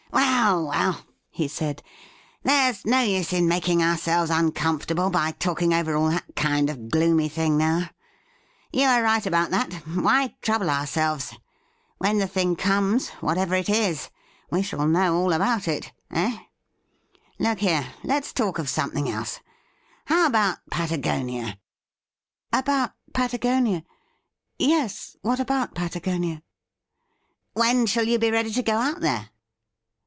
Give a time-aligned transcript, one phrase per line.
[0.61, 1.81] 'Well, well,' he said,'
[2.43, 7.29] there's no use in making ourselves uncomfortable by talking over all that kind of gloomy
[7.29, 7.89] thing now.
[8.73, 11.33] You are right about that— why trouble our selves?
[11.99, 14.09] When the thing comes, whatever it is,
[14.49, 16.37] we shall know all about it, eh?
[17.39, 19.39] Look here, let's talk of something else.
[20.05, 21.57] How about Patagonia
[22.53, 23.83] .?''About Patagonia?
[24.59, 26.41] Yes, what about Patagonia
[27.53, 29.29] ?''When shall you be ready to go out there